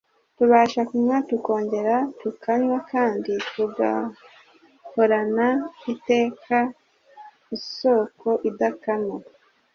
[0.37, 5.47] Tubasha kunywa, tukongera tukanywa, kandi tugahorana
[5.93, 6.57] iteka
[7.55, 9.15] isoko idakama